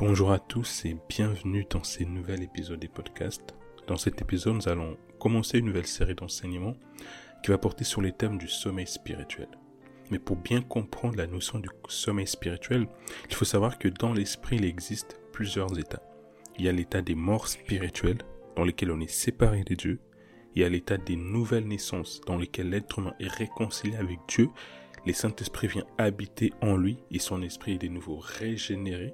[0.00, 3.54] Bonjour à tous et bienvenue dans ce nouvel épisode des podcasts.
[3.86, 6.74] Dans cet épisode, nous allons commencer une nouvelle série d'enseignements
[7.42, 9.48] qui va porter sur les thèmes du sommeil spirituel.
[10.10, 12.88] Mais pour bien comprendre la notion du sommeil spirituel,
[13.28, 16.02] il faut savoir que dans l'esprit, il existe plusieurs états.
[16.58, 18.22] Il y a l'état des morts spirituelles,
[18.56, 20.00] dans lesquels on est séparé de Dieu.
[20.54, 24.48] Il y a l'état des nouvelles naissances, dans lesquelles l'être humain est réconcilié avec Dieu.
[25.04, 29.12] Le Saint-Esprit vient habiter en lui et son esprit est de nouveau régénéré.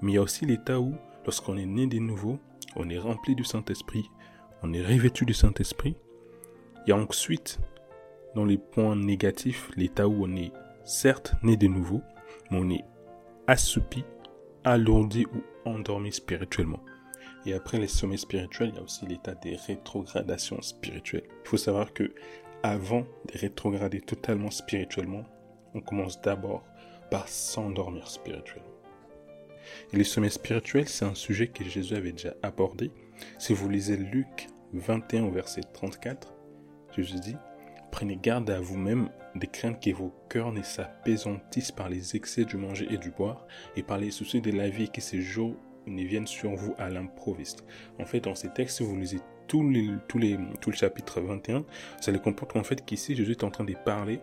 [0.00, 0.94] Mais il y a aussi l'état où,
[1.24, 2.38] lorsqu'on est né de nouveau,
[2.76, 4.10] on est rempli du Saint-Esprit,
[4.62, 5.96] on est revêtu du Saint-Esprit.
[6.86, 7.58] Il y a ensuite,
[8.34, 10.52] dans les points négatifs, l'état où on est
[10.84, 12.02] certes né de nouveau,
[12.50, 12.84] mais on est
[13.46, 14.04] assoupi,
[14.64, 16.80] alourdi ou endormi spirituellement.
[17.44, 21.28] Et après les sommets spirituels, il y a aussi l'état des rétrogradations spirituelles.
[21.44, 22.12] Il faut savoir que
[22.62, 25.24] avant de rétrograder totalement spirituellement,
[25.74, 26.64] on commence d'abord
[27.10, 28.75] par s'endormir spirituellement.
[29.92, 32.90] Et les sommets spirituels, c'est un sujet que Jésus avait déjà abordé.
[33.38, 36.34] Si vous lisez Luc 21 au verset 34,
[36.96, 37.36] Jésus dit,
[37.90, 42.56] Prenez garde à vous-même de craindre que vos cœurs ne s'apaisantissent par les excès du
[42.56, 46.02] manger et du boire, et par les soucis de la vie, que ces jours ne
[46.02, 47.64] viennent sur vous à l'improviste.
[47.98, 51.20] En fait, dans ces textes, si vous lisez tout, les, tout, les, tout le chapitre
[51.20, 51.64] 21,
[52.00, 54.20] ça le comporte en fait qu'ici, Jésus est en train de parler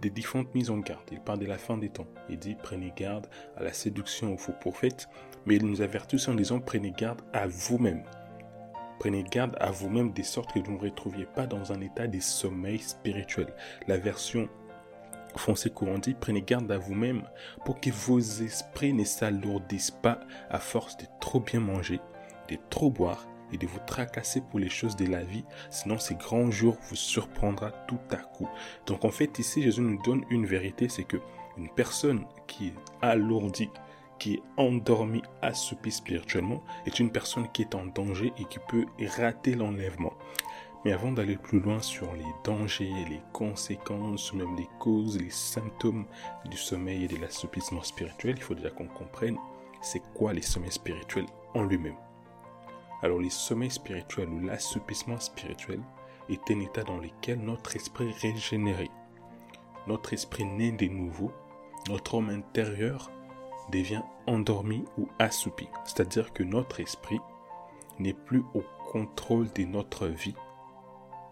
[0.00, 1.04] des différentes mises en garde.
[1.12, 2.06] Il parle de la fin des temps.
[2.28, 5.08] Il dit prenez garde à la séduction aux faux prophètes,
[5.46, 8.02] mais il nous avertit en disant prenez garde à vous-même.
[8.98, 12.20] Prenez garde à vous-même de sorte que vous ne retrouviez pas dans un état de
[12.20, 13.48] sommeil spirituel.
[13.88, 14.48] La version
[15.36, 17.22] français courant dit prenez garde à vous-même
[17.64, 22.00] pour que vos esprits ne s'alourdissent pas à force de trop bien manger,
[22.48, 26.14] de trop boire et de vous tracasser pour les choses de la vie, sinon ces
[26.14, 28.48] grands jours vous surprendra tout à coup.
[28.86, 31.18] Donc en fait ici Jésus nous donne une vérité, c'est que
[31.56, 33.70] une personne qui est alourdie,
[34.18, 38.86] qui est endormie, assoupie spirituellement, est une personne qui est en danger et qui peut
[39.16, 40.14] rater l'enlèvement.
[40.84, 46.06] Mais avant d'aller plus loin sur les dangers, les conséquences, même les causes, les symptômes
[46.46, 49.36] du sommeil et de l'assoupissement spirituel, il faut déjà qu'on comprenne
[49.82, 51.96] c'est quoi les sommeils spirituels en lui-même.
[53.02, 55.80] Alors les sommeils spirituels ou l'assoupissement spirituel
[56.28, 58.90] est un état dans lequel notre esprit régénéré,
[59.86, 61.32] notre esprit né de nouveau,
[61.88, 63.10] notre homme intérieur
[63.70, 65.68] devient endormi ou assoupi.
[65.84, 67.20] C'est-à-dire que notre esprit
[67.98, 70.34] n'est plus au contrôle de notre vie.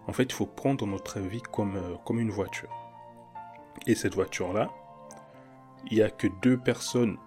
[0.06, 2.70] En fait, il faut prendre notre vie comme, euh, comme une voiture.
[3.86, 4.70] Et cette voiture-là,
[5.90, 7.18] il n'y a que deux personnes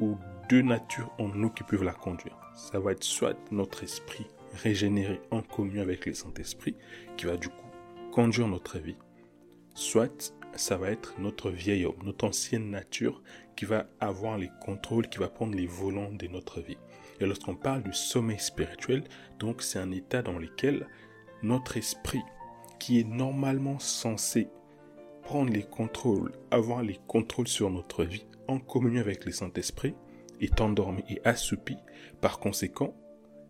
[0.00, 0.16] ou
[0.48, 2.36] deux natures en nous qui peuvent la conduire.
[2.58, 4.26] Ça va être soit notre esprit
[4.64, 6.74] régénéré en communion avec le Saint-Esprit
[7.16, 7.66] qui va du coup
[8.10, 8.96] conduire notre vie,
[9.74, 13.22] soit ça va être notre vieil homme, notre ancienne nature
[13.54, 16.76] qui va avoir les contrôles, qui va prendre les volants de notre vie.
[17.20, 19.04] Et lorsqu'on parle du sommeil spirituel,
[19.38, 20.88] donc c'est un état dans lequel
[21.44, 22.22] notre esprit,
[22.80, 24.48] qui est normalement censé
[25.22, 29.94] prendre les contrôles, avoir les contrôles sur notre vie en communion avec le Saint-Esprit,
[30.40, 31.76] est endormi et assoupi.
[32.20, 32.96] Par conséquent,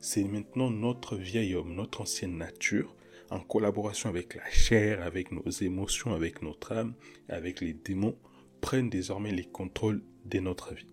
[0.00, 2.94] c'est maintenant notre vieil homme, notre ancienne nature,
[3.30, 6.94] en collaboration avec la chair, avec nos émotions, avec notre âme,
[7.28, 8.16] avec les démons,
[8.60, 10.88] prennent désormais les contrôles de notre vie.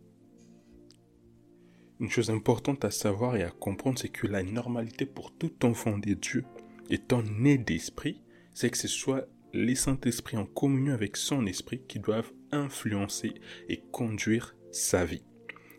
[1.99, 5.97] Une chose importante à savoir et à comprendre, c'est que la normalité pour tout enfant
[5.97, 6.43] de Dieu,
[6.89, 8.21] étant né d'esprit,
[8.53, 13.33] c'est que ce soit les Saint-Esprit en communion avec son esprit qui doivent influencer
[13.69, 15.23] et conduire sa vie.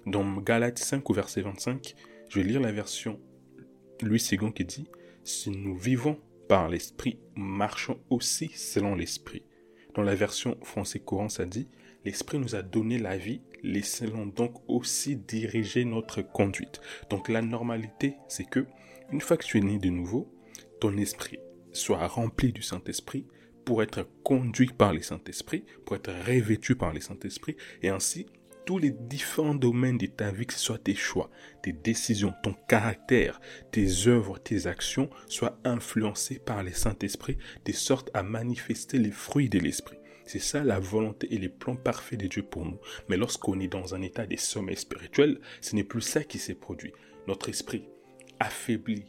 [0.06, 1.96] Dans Galates 5 au verset 25,
[2.28, 3.18] je vais lire la version
[4.02, 4.86] Louis II qui dit
[5.24, 9.42] Si nous vivons par l'esprit, marchons aussi selon l'esprit.
[9.94, 11.68] Dans la version français courant, ça dit
[12.04, 16.80] L'esprit nous a donné la vie, laissons donc aussi diriger notre conduite.
[17.10, 18.64] Donc la normalité, c'est que
[19.10, 20.32] une fois que tu es né de nouveau,
[20.80, 21.40] ton esprit
[21.72, 23.26] soit rempli du Saint-Esprit
[23.64, 28.26] pour être conduit par le Saint-Esprit, pour être revêtu par le Saint-Esprit, et ainsi
[28.66, 31.30] tous les différents domaines de ta vie, que ce soit tes choix,
[31.62, 38.10] tes décisions, ton caractère, tes œuvres, tes actions, soient influencés par le Saint-Esprit, de sorte
[38.12, 39.98] à manifester les fruits de l'Esprit.
[40.26, 42.80] C'est ça la volonté et les plans parfaits de Dieu pour nous.
[43.08, 46.56] Mais lorsqu'on est dans un état de sommeil spirituel, ce n'est plus ça qui s'est
[46.56, 46.92] produit.
[47.28, 47.88] Notre esprit
[48.40, 49.04] affaibli,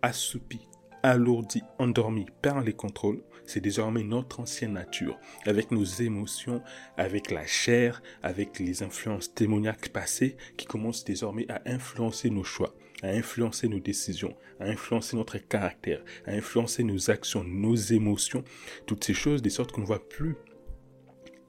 [0.00, 0.66] assoupi,
[1.02, 6.62] alourdi, endormi par les contrôles, c'est désormais notre ancienne nature, avec nos émotions,
[6.96, 12.74] avec la chair, avec les influences démoniaques passées, qui commencent désormais à influencer nos choix,
[13.02, 18.44] à influencer nos décisions, à influencer notre caractère, à influencer nos actions, nos émotions,
[18.86, 20.36] toutes ces choses, de sorte qu'on ne voit plus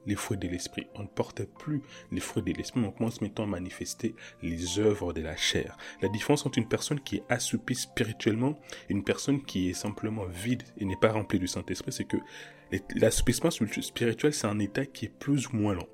[0.06, 0.86] les fruits de l'esprit.
[0.94, 5.12] On ne porte plus les fruits de l'esprit, on commence maintenant à manifester les œuvres
[5.12, 5.76] de la chair.
[6.02, 8.58] La différence entre une personne qui est assoupie spirituellement
[8.88, 12.18] et une personne qui est simplement vide et n'est pas remplie du Saint-Esprit, c'est que
[12.94, 15.88] l'assoupissement spirituel, c'est un état qui est plus ou moins lent.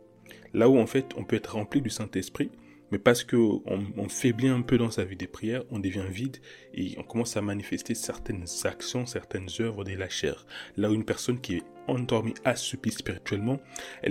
[0.53, 2.51] Là où en fait on peut être rempli du Saint-Esprit,
[2.91, 6.39] mais parce que on, faiblit un peu dans sa vie des prières, on devient vide
[6.75, 10.47] et on commence à manifester certaines actions, certaines œuvres de la chair.
[10.77, 13.61] Là où une personne qui est endormie, assoupie spirituellement,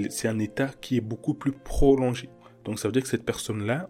[0.09, 2.29] c'est un état qui est beaucoup plus prolongé.
[2.63, 3.87] Donc ça veut dire que cette personne-là,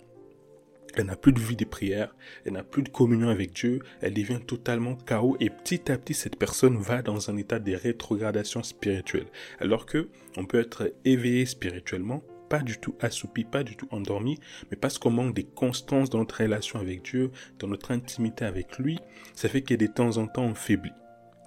[0.96, 2.16] elle n'a plus de vie des prières,
[2.46, 6.14] elle n'a plus de communion avec Dieu, elle devient totalement chaos et petit à petit
[6.14, 9.28] cette personne va dans un état de rétrogradation spirituelle.
[9.60, 14.40] Alors que on peut être éveillé spirituellement, pas du tout assoupi, pas du tout endormi,
[14.70, 18.78] mais parce qu'on manque des constances dans notre relation avec Dieu, dans notre intimité avec
[18.78, 19.00] lui,
[19.34, 20.94] ça fait que de temps en temps on faiblit.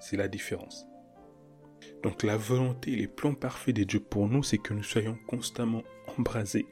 [0.00, 0.86] C'est la différence.
[2.02, 5.82] Donc la volonté les plans parfaits de Dieu pour nous, c'est que nous soyons constamment
[6.18, 6.66] embrasés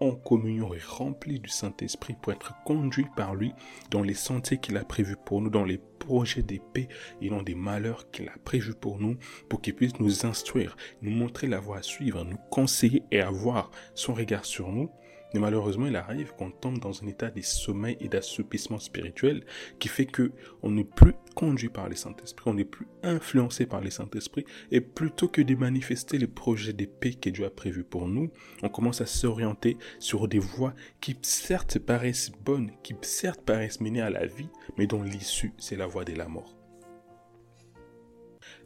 [0.00, 3.52] en communion et remplis du Saint-Esprit pour être conduits par lui
[3.90, 6.88] dans les sentiers qu'il a prévus pour nous, dans les projets des paix
[7.20, 9.16] et dans des malheurs qu'il a prévus pour nous,
[9.48, 13.70] pour qu'il puisse nous instruire, nous montrer la voie à suivre, nous conseiller et avoir
[13.94, 14.90] son regard sur nous,
[15.34, 19.44] mais malheureusement, il arrive qu'on tombe dans un état de sommeil et d'assoupissement spirituel
[19.78, 20.32] qui fait que
[20.62, 24.80] on n'est plus conduit par les Saint-Esprit, on n'est plus influencé par les Saint-Esprit, et
[24.80, 28.30] plutôt que de manifester les projets paix que Dieu a prévus pour nous,
[28.62, 34.00] on commence à s'orienter sur des voies qui certes paraissent bonnes, qui certes paraissent mener
[34.00, 36.57] à la vie, mais dont l'issue, c'est la voie de la mort.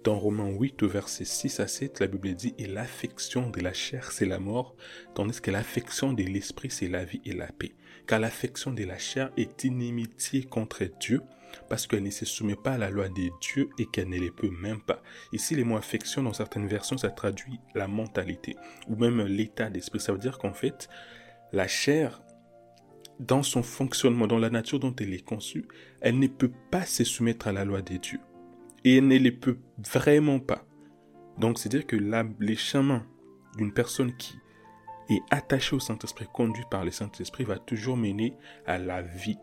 [0.05, 4.11] Dans Romains 8, verset 6 à 7, la Bible dit Et l'affection de la chair,
[4.11, 4.75] c'est la mort,
[5.15, 7.77] tandis que l'affection de l'esprit, c'est la vie et la paix.
[8.09, 11.21] Car l'affection de la chair est inimitié contre Dieu,
[11.69, 14.33] parce qu'elle ne se soumet pas à la loi des dieux et qu'elle ne les
[14.33, 15.05] peut même pas.
[15.33, 18.57] Ici, les mots affection, dans certaines versions, ça traduit la mentalité,
[18.89, 20.01] ou même l'état d'esprit.
[20.01, 20.89] Ça veut dire qu'en fait,
[21.53, 22.25] la chair,
[23.21, 25.69] dans son fonctionnement, dans la nature dont elle est conçue,
[26.01, 28.19] elle ne peut pas se soumettre à la loi des dieux
[28.85, 30.65] et elle ne les peut vraiment pas.
[31.39, 31.97] Donc, c'est-à-dire que
[32.41, 33.07] les chemins
[33.57, 34.35] d'une personne qui
[35.09, 38.37] est attachée au Saint-Esprit, conduit par le Saint-Esprit, va toujours mener
[38.67, 39.39] à la vie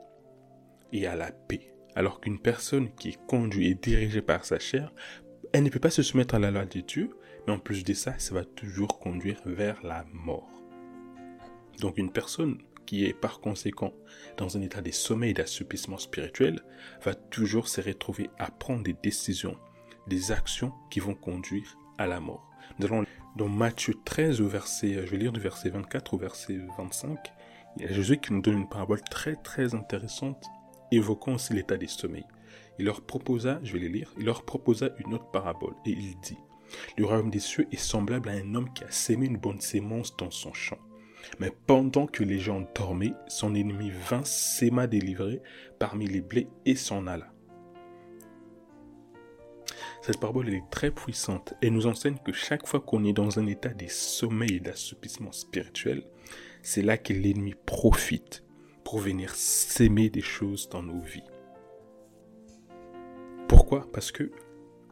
[0.91, 1.74] et à la paix.
[1.95, 4.94] Alors qu'une personne qui est conduite et dirigée par sa chair,
[5.51, 7.09] elle ne peut pas se soumettre à la loi de Dieu,
[7.47, 10.50] mais en plus de ça, ça va toujours conduire vers la mort.
[11.80, 12.59] Donc une personne
[12.89, 13.94] qui est par conséquent
[14.38, 16.59] dans un état de sommeil et d'assoupissement spirituel,
[17.03, 19.56] va toujours se retrouver à prendre des décisions,
[20.07, 22.50] des actions qui vont conduire à la mort.
[22.80, 27.19] Dans Matthieu 13 au verset, je vais lire du verset 24 au verset 25,
[27.77, 30.44] il y a Jésus qui nous donne une parabole très très intéressante
[30.92, 32.25] évoquant aussi l'état des sommeils.
[32.80, 36.19] Il leur proposa, je vais les lire, il leur proposa une autre parabole et il
[36.21, 36.39] dit,
[36.97, 40.18] le royaume des cieux est semblable à un homme qui a sémé une bonne sémence
[40.18, 40.80] dans son champ.
[41.39, 45.42] Mais pendant que les gens dormaient, son ennemi vint, s'aima délivré
[45.77, 47.31] parmi les blés et s'en alla.
[50.01, 53.48] Cette parabole est très puissante et nous enseigne que chaque fois qu'on est dans un
[53.48, 56.04] état de sommeil et d'assoupissement spirituel,
[56.62, 58.44] c'est là que l'ennemi profite
[58.83, 61.24] pour venir s'aimer des choses dans nos vies.
[63.48, 63.92] Pourquoi?
[63.92, 64.31] Parce que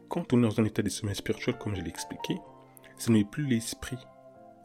[0.08, 2.36] quand on est dans un état de sommeil spirituel, comme je l'ai expliqué,
[2.96, 3.98] ce n'est plus l'esprit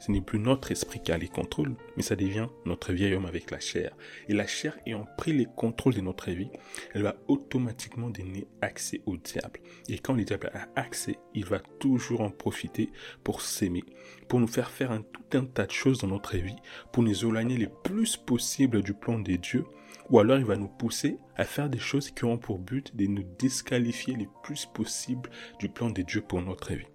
[0.03, 3.25] ce n'est plus notre esprit qui a les contrôles, mais ça devient notre vieil homme
[3.25, 3.95] avec la chair.
[4.27, 6.49] Et la chair ayant pris les contrôles de notre vie,
[6.93, 9.61] elle va automatiquement donner accès au diable.
[9.87, 12.89] Et quand le diable a accès, il va toujours en profiter
[13.23, 13.85] pour s'aimer,
[14.27, 16.57] pour nous faire faire un, tout un tas de choses dans notre vie,
[16.91, 19.63] pour nous éloigner le plus possible du plan de Dieu,
[20.09, 23.05] ou alors il va nous pousser à faire des choses qui auront pour but de
[23.05, 25.29] nous disqualifier le plus possible
[25.59, 26.87] du plan de Dieu pour notre vie.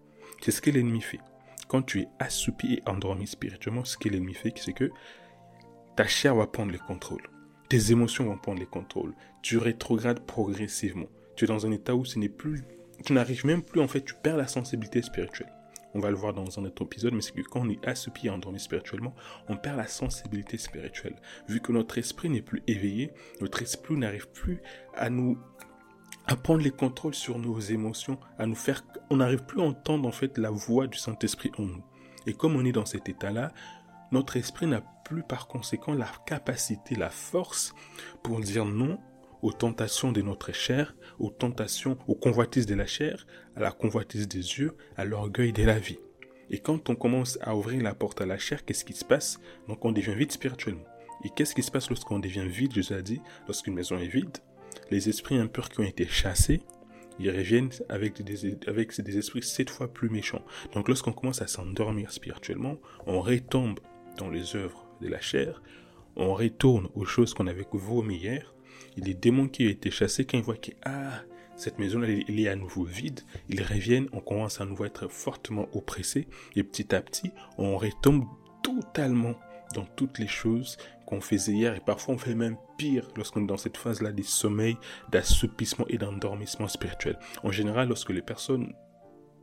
[0.43, 1.21] C'est ce que l'ennemi fait
[1.69, 4.91] quand tu es assoupi et endormi spirituellement, ce que l'ennemi fait, c'est que
[5.97, 7.23] ta chair va prendre le contrôle.
[7.69, 9.15] Tes émotions vont prendre le contrôle.
[9.43, 11.09] Tu rétrogrades progressivement.
[11.37, 12.65] Tu es dans un état où ce n'est plus,
[13.05, 15.53] tu n'arrives même plus, en fait, tu perds la sensibilité spirituelle.
[15.95, 18.27] On va le voir dans un autre épisode, mais c'est que quand on est assoupi
[18.27, 19.15] et endormi spirituellement,
[19.49, 21.17] on perd la sensibilité spirituelle.
[21.49, 24.61] Vu que notre esprit n'est plus éveillé, notre esprit n'arrive plus
[24.95, 25.39] à nous
[26.29, 30.07] à prendre les contrôles sur nos émotions, à nous faire, on n'arrive plus à entendre
[30.07, 31.83] en fait la voix du Saint-Esprit en nous.
[32.27, 33.53] Et comme on est dans cet état-là,
[34.13, 37.75] notre esprit n'a plus par conséquent la capacité, la force
[38.23, 38.99] pour dire non
[39.41, 44.29] aux tentations de notre chair, aux tentations, aux convoitises de la chair, à la convoitise
[44.29, 45.99] des yeux, à l'orgueil de la vie.
[46.51, 49.41] Et quand on commence à ouvrir la porte à la chair, qu'est-ce qui se passe?
[49.67, 50.85] Donc on devient vide spirituellement.
[51.25, 54.39] Et qu'est-ce qui se passe lorsqu'on devient vide Jésus a dit, lorsqu'une maison est vide,
[54.91, 56.63] les esprits impurs qui ont été chassés
[57.19, 60.45] ils reviennent avec des, esprits sept fois plus méchants.
[60.73, 63.81] Donc lorsqu'on commence à s'endormir spirituellement, on retombe
[64.17, 65.63] dans les œuvres de la chair,
[66.17, 68.55] on retourne aux choses qu'on avait vomi hier,
[68.97, 71.23] les démons qui ont été chassés, quand ils voient que ah,
[71.57, 75.69] cette maison elle, est à nouveau vide, ils reviennent, on commence à nouveau être fortement
[75.73, 78.25] oppressé, et petit à petit, on retombe
[78.63, 79.35] totalement
[79.75, 83.47] dans toutes les choses qu'on faisait hier et parfois on fait même pire lorsqu'on est
[83.47, 84.77] dans cette phase-là des sommeils,
[85.11, 87.19] d'assoupissement et d'endormissement spirituel.
[87.43, 88.75] En général, lorsque les personnes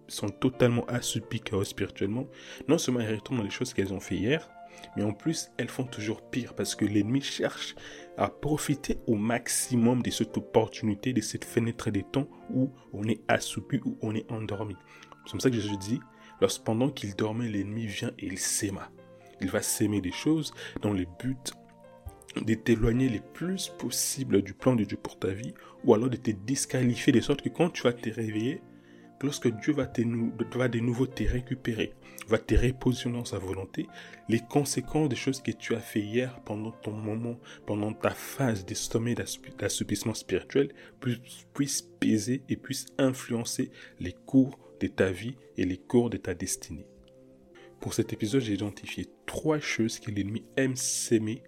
[0.07, 2.27] sont totalement assoupies spirituellement,
[2.67, 4.49] non seulement elles retournent dans les choses qu'elles ont fait hier,
[4.95, 7.75] mais en plus elles font toujours pire parce que l'ennemi cherche
[8.17, 13.21] à profiter au maximum de cette opportunité, de cette fenêtre des temps où on est
[13.27, 14.75] assoupi, où on est endormi.
[15.25, 15.99] C'est comme ça que Jésus dit,
[16.41, 18.91] lorsque pendant qu'il dormait, l'ennemi vient et il s'aima
[19.41, 21.53] il va s'aimer des choses dans le but
[22.41, 26.17] de t'éloigner le plus possible du plan de Dieu pour ta vie, ou alors de
[26.17, 28.61] te disqualifier de sorte que quand tu vas te réveiller,
[29.21, 30.01] lorsque Dieu va, te,
[30.57, 31.93] va de nouveau te récupérer,
[32.27, 33.87] va te reposer dans sa volonté,
[34.29, 38.65] les conséquences des choses que tu as fait hier pendant ton moment, pendant ta phase
[38.65, 38.75] de
[39.57, 40.73] d'assoupissement spirituel,
[41.53, 46.33] puissent peser et puissent influencer les cours de ta vie et les cours de ta
[46.33, 46.85] destinée.
[47.85, 51.43] Pour cet épisode, j'ai identifié trois choses que l'ennemi aime s'aimer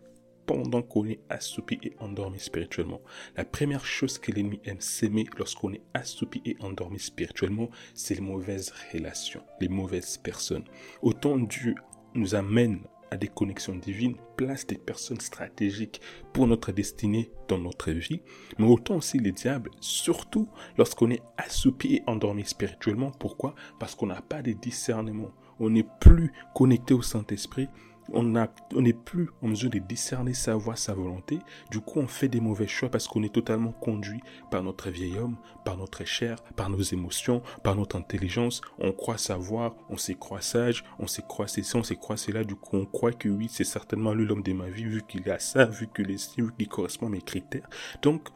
[0.46, 3.02] pendant qu'on est assoupi et endormi spirituellement.
[3.36, 8.22] La première chose que l'ennemi aime s'aimer lorsqu'on est assoupi et endormi spirituellement, c'est les
[8.22, 10.66] mauvaises relations, les mauvaises personnes.
[11.02, 11.74] Autant Dieu
[12.14, 16.02] nous amène à des connexions divines, place des personnes stratégiques
[16.34, 18.22] pour notre destinée dans notre vie,
[18.60, 23.10] mais autant aussi les diables, surtout lorsqu'on est assoupi et endormi spirituellement.
[23.10, 23.56] Pourquoi?
[23.80, 27.70] Parce qu'on n'a pas de discernement on n'est plus connecté au Saint-Esprit,
[28.14, 31.40] on n'est plus en mesure de discerner sa voix, sa volonté.
[31.72, 35.18] Du coup, on fait des mauvais choix parce qu'on est totalement conduit par notre vieil
[35.18, 35.36] homme,
[35.66, 38.62] par notre chair, par nos émotions, par notre intelligence.
[38.80, 42.32] On croit savoir, on s'est croit sage, on s'est croit ça, on s'est croit c'est
[42.32, 42.46] là.
[42.46, 45.30] Du coup, on croit que oui, c'est certainement lui l'homme de ma vie, vu qu'il
[45.30, 47.70] a ça, vu qu'il est vu qu'il correspond à mes critères.
[48.02, 48.30] Donc,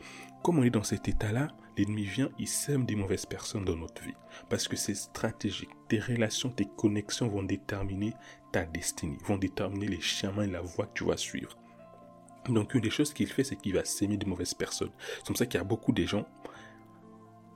[0.43, 1.47] comme on est dans cet état-là,
[1.81, 4.15] l'ennemi vient, il sème des mauvaises personnes dans notre vie.
[4.49, 5.69] Parce que c'est stratégique.
[5.87, 8.13] Tes relations, tes connexions vont déterminer
[8.51, 11.57] ta destinée, vont déterminer les chemins et la voie que tu vas suivre.
[12.49, 14.91] Donc une des choses qu'il fait, c'est qu'il va s'aimer de mauvaises personnes.
[15.17, 16.27] C'est comme ça qu'il y a beaucoup de gens,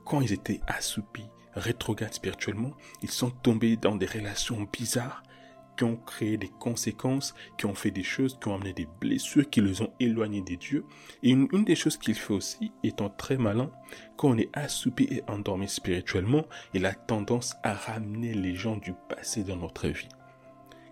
[0.04, 5.22] quand ils étaient assoupis, rétrogrades spirituellement, ils sont tombés dans des relations bizarres
[5.76, 9.48] qui ont créé des conséquences, qui ont fait des choses, qui ont amené des blessures,
[9.48, 10.84] qui les ont éloignés des dieux.
[11.22, 13.70] Et une, des choses qu'il fait aussi, étant très malin,
[14.16, 18.94] quand on est assoupi et endormi spirituellement, il a tendance à ramener les gens du
[19.08, 20.08] passé dans notre vie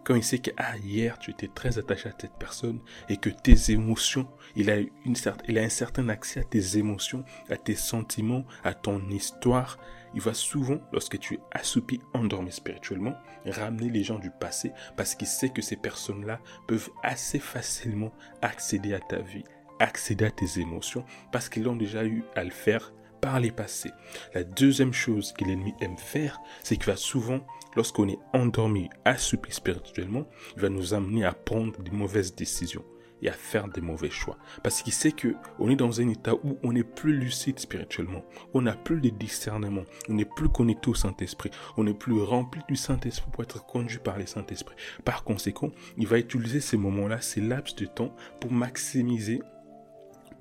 [0.05, 3.31] quand il sait que ah, hier tu étais très attaché à cette personne et que
[3.31, 8.75] tes émotions, il a, a un certain accès à tes émotions, à tes sentiments, à
[8.75, 9.79] ton histoire,
[10.15, 13.15] il va souvent, lorsque tu es assoupi, endormi spirituellement,
[13.47, 18.95] ramener les gens du passé parce qu'il sait que ces personnes-là peuvent assez facilement accéder
[18.95, 19.45] à ta vie,
[19.81, 23.91] accéder à tes émotions parce qu'ils ont déjà eu à le faire par les passés.
[24.35, 27.41] La deuxième chose que l'ennemi aime faire, c'est qu'il va souvent,
[27.77, 30.27] lorsqu'on est endormi, assoupi spirituellement,
[30.57, 32.85] il va nous amener à prendre des mauvaises décisions
[33.23, 34.37] et à faire des mauvais choix.
[34.63, 38.25] Parce qu'il sait que on est dans un état où on n'est plus lucide spirituellement,
[38.53, 42.61] on n'a plus de discernement, on n'est plus connecté au Saint-Esprit, on n'est plus rempli
[42.69, 44.77] du Saint-Esprit pour être conduit par les Saint-Esprit.
[45.05, 49.41] Par conséquent, il va utiliser ces moments-là, ces laps de temps, pour maximiser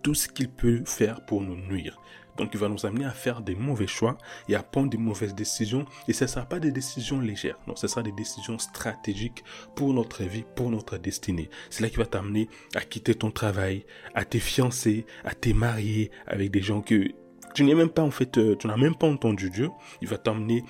[0.01, 1.97] tout ce qu'il peut faire pour nous nuire.
[2.37, 5.35] Donc il va nous amener à faire des mauvais choix et à prendre des mauvaises
[5.35, 5.85] décisions.
[6.07, 9.43] Et ce ne sera pas des décisions légères, non, ce sera des décisions stratégiques
[9.75, 11.49] pour notre vie, pour notre destinée.
[11.69, 13.85] C'est là qui va t'amener à quitter ton travail,
[14.15, 17.13] à te fiancer, à te marier avec des gens que
[17.53, 19.69] tu n'es même pas en fait, euh, tu n'as même pas entendu Dieu.
[20.01, 20.63] Il va t'emmener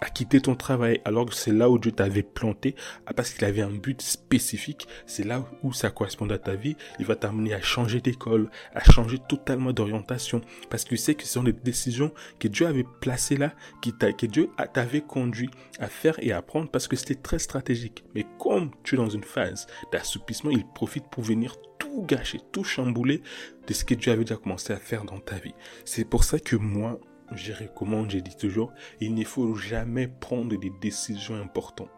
[0.00, 2.74] à, quitter ton travail alors que c'est là où Dieu t'avait planté
[3.06, 4.88] ah, parce qu'il avait un but spécifique.
[5.06, 6.76] C'est là où ça correspond à ta vie.
[6.98, 11.34] Il va t'amener à changer d'école, à changer totalement d'orientation parce qu'il sait que ce
[11.34, 16.16] sont des décisions que Dieu avait placées là, qui que Dieu t'avait conduit à faire
[16.22, 18.04] et à prendre parce que c'était très stratégique.
[18.14, 22.64] Mais comme tu es dans une phase d'assoupissement, il profite pour venir tout gâcher, tout
[22.64, 23.22] chambouler
[23.68, 25.54] de ce que Dieu avait déjà commencé à faire dans ta vie.
[25.84, 26.98] C'est pour ça que moi,
[27.32, 31.90] je recommande, j'ai dit toujours, il ne faut jamais prendre des décisions importantes,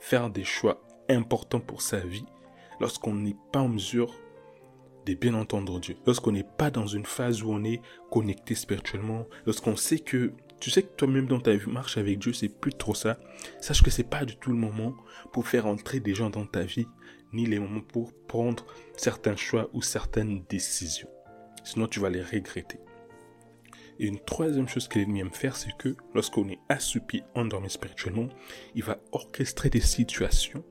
[0.00, 2.24] faire des choix importants pour sa vie
[2.80, 4.14] lorsqu'on n'est pas en mesure
[5.04, 9.26] de bien entendre Dieu, lorsqu'on n'est pas dans une phase où on est connecté spirituellement,
[9.44, 12.72] lorsqu'on sait que tu sais que toi-même dans ta vie marche avec Dieu, c'est plus
[12.72, 13.18] trop ça.
[13.60, 14.94] Sache que c'est pas du tout le moment
[15.32, 16.86] pour faire entrer des gens dans ta vie
[17.32, 18.64] ni les moments pour prendre
[18.96, 21.08] certains choix ou certaines décisions.
[21.68, 22.78] Sinon, tu vas les regretter.
[23.98, 28.30] Et une troisième chose que l'ennemi aime faire, c'est que lorsqu'on est assoupi, endormi spirituellement,
[28.74, 30.64] il va orchestrer des situations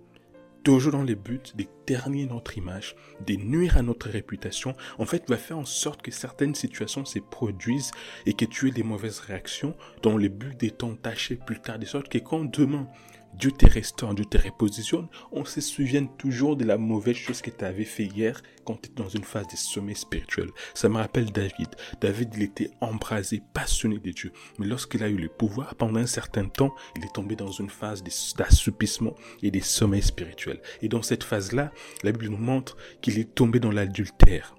[0.63, 2.95] toujours dans les buts de terminer notre image,
[3.27, 4.73] de nuire à notre réputation.
[4.97, 7.91] En fait, il va faire en sorte que certaines situations se produisent
[8.25, 11.85] et que tu aies des mauvaises réactions dans le but d'étant taché plus tard, de
[11.85, 12.87] sorte que quand demain
[13.33, 17.51] Dieu te restaure, Dieu te repositionne, on se souvient toujours de la mauvaise chose que
[17.51, 20.49] tu avais fait hier quand tu étais dans une phase de sommeil spirituel.
[20.73, 21.69] Ça me rappelle David.
[22.01, 24.31] David, il était embrasé, passionné de Dieu.
[24.57, 27.69] Mais lorsqu'il a eu le pouvoir, pendant un certain temps, il est tombé dans une
[27.69, 28.03] phase
[28.35, 30.59] d'assoupissement et de sommeil spirituel.
[30.81, 31.71] Et dans cette phase-là,
[32.03, 34.55] la Bible nous montre qu'il est tombé dans l'adultère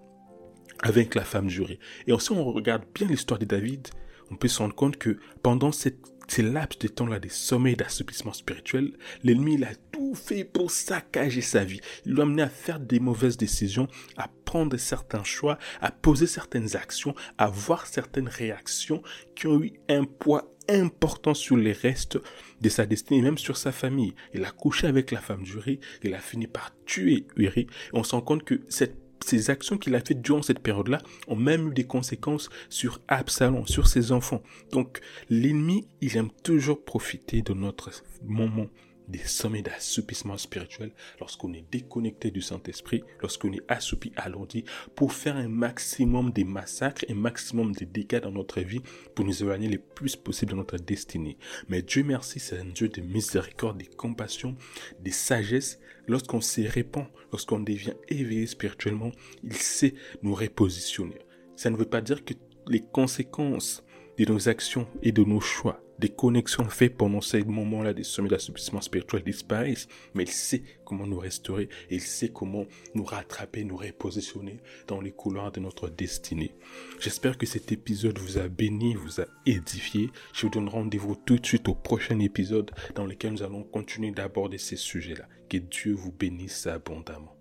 [0.81, 1.79] avec la femme jurée.
[2.07, 3.89] Et aussi, on regarde bien l'histoire de David,
[4.31, 8.33] on peut se rendre compte que pendant cette ces laps de temps-là des sommets d'assouplissement
[8.33, 8.93] spirituel,
[9.25, 11.81] l'ennemi, il a tout fait pour saccager sa vie.
[12.05, 16.77] Il l'a amené à faire des mauvaises décisions, à prendre certains choix, à poser certaines
[16.77, 19.03] actions, à voir certaines réactions
[19.35, 22.19] qui ont eu un poids important sur les restes
[22.61, 24.15] de sa destinée, même sur sa famille.
[24.35, 28.15] Il a couché avec la femme d'Uri, il a fini par tuer Uri, on se
[28.15, 31.75] rend compte que cette ces actions qu'il a faites durant cette période-là ont même eu
[31.75, 34.43] des conséquences sur Absalom, sur ses enfants.
[34.73, 37.91] Donc l'ennemi, il aime toujours profiter de notre
[38.25, 38.67] moment
[39.09, 45.37] des sommets d'assoupissement spirituel lorsqu'on est déconnecté du Saint-Esprit, lorsqu'on est assoupi, alourdi, pour faire
[45.37, 48.83] un maximum de massacres, un maximum de dégâts dans notre vie,
[49.15, 51.39] pour nous éloigner le plus possible de notre destinée.
[51.69, 54.57] Mais Dieu merci, c'est un Dieu de miséricorde, de compassion,
[55.01, 55.81] de sagesse.
[56.07, 59.13] Lorsqu'on se répand, lorsqu'on devient éveillé spirituellement,
[59.43, 61.19] il sait nous repositionner.
[61.57, 62.35] Ça ne veut pas dire que
[62.67, 63.85] les conséquences
[64.27, 68.29] de nos actions et de nos choix des connexions faites pendant ces moments-là des sommets
[68.29, 73.77] d'assouplissement spirituel disparaissent, mais il sait comment nous restaurer il sait comment nous rattraper, nous
[73.77, 76.55] repositionner dans les couloirs de notre destinée.
[77.01, 80.11] J'espère que cet épisode vous a béni, vous a édifié.
[80.33, 84.11] Je vous donne rendez-vous tout de suite au prochain épisode dans lequel nous allons continuer
[84.11, 85.27] d'aborder ces sujets-là.
[85.49, 87.38] Que Dieu vous bénisse abondamment.